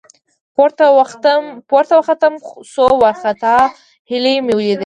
[1.69, 2.33] ،پورته وختم،
[2.71, 3.55] څو وارخطا
[4.09, 4.79] هيلۍ مې ولېدې.